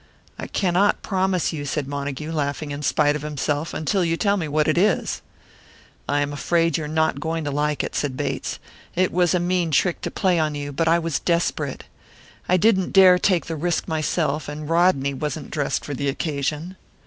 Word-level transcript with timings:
"I 0.39 0.47
cannot 0.47 1.03
promise 1.03 1.53
you," 1.53 1.63
said 1.63 1.87
Montague, 1.87 2.31
laughing 2.31 2.71
in 2.71 2.81
spite 2.81 3.15
of 3.15 3.21
himself, 3.21 3.71
"until 3.71 4.03
you 4.03 4.17
tell 4.17 4.35
me 4.35 4.47
what 4.47 4.67
it 4.67 4.75
is." 4.75 5.21
"I'm 6.09 6.33
afraid 6.33 6.75
you 6.75 6.85
are 6.85 6.87
not 6.87 7.19
going 7.19 7.43
to 7.43 7.51
like 7.51 7.83
it," 7.83 7.93
said 7.93 8.17
Bates. 8.17 8.57
"It 8.95 9.11
was 9.11 9.35
a 9.35 9.39
mean 9.39 9.69
trick 9.69 10.01
to 10.01 10.09
play 10.09 10.39
on 10.39 10.55
you, 10.55 10.71
but 10.71 10.87
I 10.87 10.97
was 10.97 11.19
desperate. 11.19 11.83
I 12.49 12.57
didn't 12.57 12.93
dare 12.93 13.19
take 13.19 13.45
the 13.45 13.55
risk 13.55 13.87
myself, 13.87 14.49
and 14.49 14.67
Rodney 14.67 15.13
wasn't 15.13 15.51
dressed 15.51 15.85
for 15.85 15.93
the 15.93 16.09
occasion." 16.09 16.77